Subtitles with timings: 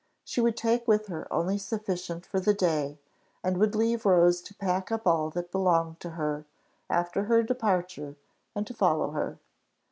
[0.23, 2.97] She would take with her only sufficient for the day,
[3.43, 6.43] and would leave Rose to pack up all that belonged to her,
[6.89, 8.15] after her departure,
[8.55, 9.37] and to follow her.